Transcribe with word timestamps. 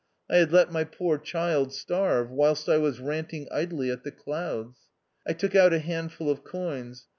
I 0.27 0.37
had 0.37 0.51
let 0.51 0.71
my 0.71 0.83
poor 0.83 1.19
child 1.19 1.71
starve 1.75 2.31
whilst 2.31 2.67
I 2.67 2.77
was 2.79 2.99
ranting 2.99 3.47
idly 3.51 3.91
at 3.91 4.03
the 4.03 4.09
clouds. 4.09 4.79
I 5.27 5.33
took 5.33 5.53
out 5.53 5.73
a 5.73 5.77
handful 5.79 6.27
of 6.31 6.43
coins. 6.43 7.05